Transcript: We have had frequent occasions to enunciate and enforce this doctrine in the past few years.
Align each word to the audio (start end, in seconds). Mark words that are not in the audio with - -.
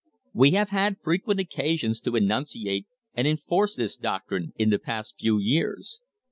We 0.33 0.49
have 0.57 0.69
had 0.69 0.97
frequent 0.99 1.39
occasions 1.39 2.01
to 2.01 2.15
enunciate 2.15 2.87
and 3.13 3.27
enforce 3.27 3.75
this 3.75 3.97
doctrine 3.97 4.51
in 4.55 4.71
the 4.71 4.79
past 4.79 5.19
few 5.19 5.37
years. 5.37 6.01